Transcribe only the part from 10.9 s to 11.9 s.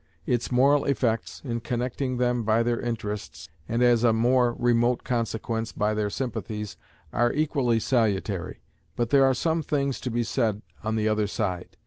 the other side.